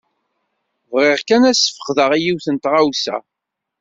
Bɣiɣ 0.91 1.19
kan 1.27 1.47
ad 1.49 1.55
ssfeqdeɣ 1.57 2.11
i 2.13 2.19
yiwet 2.23 2.47
n 2.49 2.57
tɣawsa. 2.57 3.17